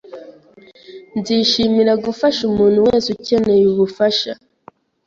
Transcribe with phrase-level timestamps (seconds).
[1.19, 4.31] Nzishimira gufasha umuntu wese ukeneye ubufasha